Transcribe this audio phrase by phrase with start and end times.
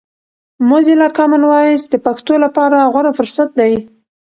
[0.69, 3.73] موزیلا کامن وایس د پښتو لپاره غوره فرصت دی.